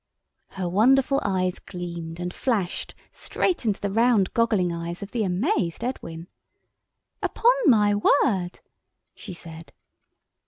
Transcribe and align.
Her 0.57 0.67
wonderful 0.67 1.21
eyes 1.23 1.59
gleamed 1.59 2.19
and 2.19 2.33
flashed 2.33 2.95
straight 3.11 3.65
into 3.67 3.79
the 3.79 3.91
round 3.91 4.33
goggling 4.33 4.71
eyes 4.73 5.03
of 5.03 5.11
the 5.11 5.23
amazed 5.23 5.83
Edwin. 5.83 6.27
"Upon 7.21 7.53
my 7.67 7.93
word!" 7.93 8.61
she 9.13 9.33
said. 9.35 9.71